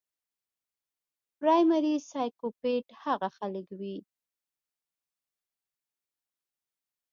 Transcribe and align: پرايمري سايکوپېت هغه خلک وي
پرايمري 1.37 1.95
سايکوپېت 2.11 2.87
هغه 3.03 3.29
خلک 3.37 3.67
وي 3.79 3.97